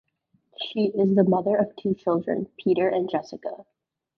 She 0.59 0.85
is 0.87 1.13
the 1.13 1.23
mother 1.23 1.55
of 1.55 1.75
two 1.75 1.93
children, 1.93 2.49
Peter 2.57 2.89
and 2.89 3.07
Jessica. 3.07 3.67